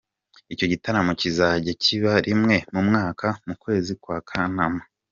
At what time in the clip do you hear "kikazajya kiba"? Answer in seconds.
1.19-2.13